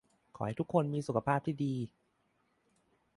[0.35, 1.75] ขอให้ทุกคนมีสุขภาพที่ดี